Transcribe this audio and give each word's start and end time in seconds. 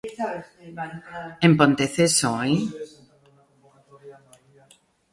En 1.45 1.51
Ponteceso, 1.59 2.29
¡eh! 2.49 2.57